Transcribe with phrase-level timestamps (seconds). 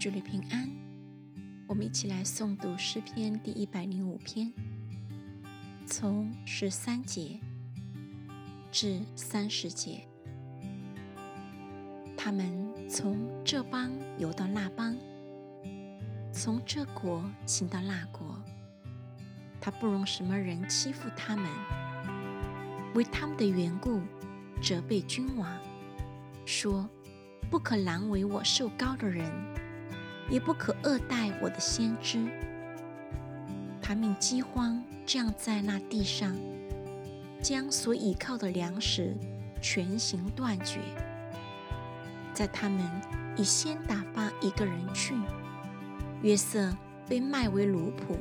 [0.00, 0.66] 祝你平安。
[1.66, 4.50] 我们一起来诵读诗篇第一百零五篇，
[5.84, 7.38] 从十三节
[8.72, 10.00] 至三十节。
[12.16, 12.50] 他们
[12.88, 13.14] 从
[13.44, 14.96] 这邦游到那邦，
[16.32, 18.42] 从这国行到那国。
[19.60, 21.46] 他不容什么人欺负他们，
[22.94, 24.00] 为他们的缘故
[24.62, 25.46] 责备君王，
[26.46, 26.88] 说：
[27.50, 29.30] 不可难为我受高的人，
[30.30, 32.24] 也不可恶待我的先知。
[33.82, 36.34] 他命饥荒降在那地上，
[37.42, 39.16] 将所倚靠的粮食
[39.60, 40.78] 全行断绝。
[42.32, 42.88] 在他们
[43.36, 45.14] 已先打发一个人去，
[46.22, 46.72] 约瑟
[47.08, 48.16] 被卖为奴仆。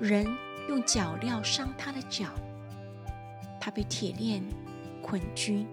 [0.00, 0.26] 人
[0.68, 2.30] 用脚镣伤他的脚，
[3.60, 4.42] 他被铁链
[5.02, 5.66] 捆拘。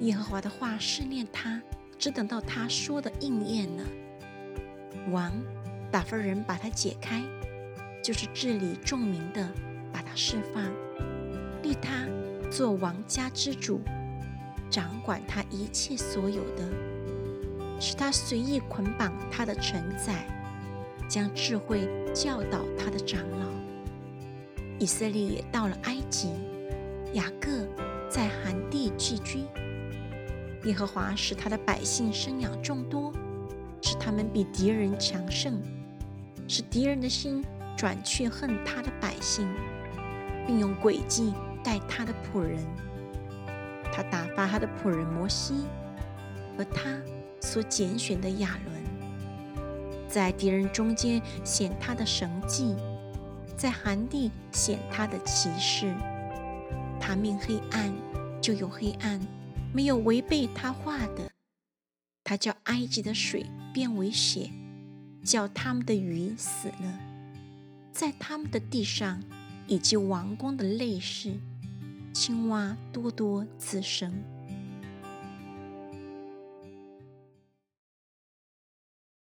[0.00, 1.60] 耶和华的话试炼他，
[1.98, 3.84] 只等到他说的应验了。
[5.10, 5.32] 王
[5.90, 7.22] 打发人把他解开，
[8.02, 9.48] 就是治理众民的，
[9.92, 10.64] 把他释放，
[11.62, 12.06] 立他
[12.50, 13.80] 做王家之主，
[14.70, 16.68] 掌管他一切所有的，
[17.80, 20.26] 使他随意捆绑他的臣宰。
[21.08, 23.46] 将智慧教导他的长老。
[24.78, 26.28] 以色列也到了埃及，
[27.14, 27.48] 雅各
[28.10, 29.38] 在寒地寄居。
[30.68, 33.10] 耶和华使他的百姓生养众多，
[33.80, 35.54] 使他们比敌人强盛，
[36.46, 37.42] 使敌人的心
[37.74, 39.48] 转去恨他的百姓，
[40.46, 41.32] 并用诡计
[41.64, 42.58] 待他的仆人。
[43.90, 45.64] 他打发他的仆人摩西
[46.58, 47.00] 和他
[47.40, 48.76] 所拣选的亚伦。
[50.06, 52.76] 在敌人中间显他的神迹，
[53.56, 55.94] 在寒地显他的骑士。
[57.00, 57.90] 他命黑暗，
[58.38, 59.18] 就有黑暗；
[59.72, 61.30] 没有违背他话的。
[62.24, 64.50] 他叫埃及的水变为血，
[65.24, 67.00] 叫他们的鱼死了。
[67.92, 69.22] 在他们的地上，
[69.66, 71.34] 以及王宫的内室，
[72.12, 74.12] 青蛙多多滋生。